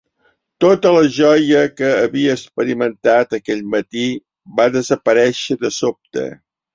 [0.63, 4.07] Tota la joia que havia experimentat aquell matí
[4.61, 6.25] va desaparèixer de sobte.